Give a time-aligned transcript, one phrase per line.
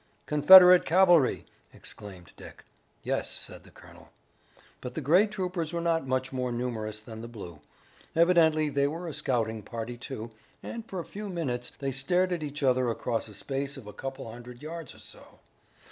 [0.25, 2.63] "Confederate cavalry!" exclaimed Dick.
[3.03, 4.09] "Yes," said the colonel.
[4.81, 7.59] But the gray troopers were not much more numerous than the blue.
[8.15, 10.31] Evidently they were a scouting party, too,
[10.63, 13.93] and for a few minutes they stared at each other across a space of a
[13.93, 15.37] couple of hundred yards or so.